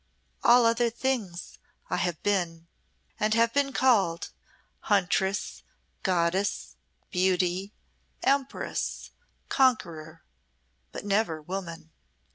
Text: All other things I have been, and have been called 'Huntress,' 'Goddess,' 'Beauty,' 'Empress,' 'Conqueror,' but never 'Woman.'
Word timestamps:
All 0.43 0.65
other 0.65 0.89
things 0.89 1.59
I 1.91 1.97
have 1.97 2.23
been, 2.23 2.65
and 3.19 3.35
have 3.35 3.53
been 3.53 3.71
called 3.71 4.31
'Huntress,' 4.79 5.61
'Goddess,' 6.01 6.75
'Beauty,' 7.11 7.71
'Empress,' 8.23 9.11
'Conqueror,' 9.47 10.23
but 10.91 11.05
never 11.05 11.39
'Woman.' 11.39 11.91